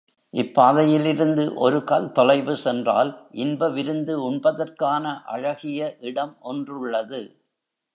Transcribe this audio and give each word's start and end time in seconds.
இப்பாதையிலிருந்து 0.33 1.43
ஒருகல் 1.55 2.11
தொலைவு 2.11 2.55
சென்றால் 2.55 3.11
இன்ப 3.31 3.69
விருந்து 3.69 4.15
உண்பதற்கான 4.31 5.21
அழகிய 5.25 5.97
இடம் 5.99 6.37
ஒன்றுள்ளது. 6.41 7.21